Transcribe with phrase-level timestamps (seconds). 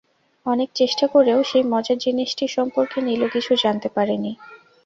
[0.45, 4.31] অনেক চেষ্টা করেও সেই মজার জিনিসটি সম্পর্কে নীলু কিছু জানতে পারে নি।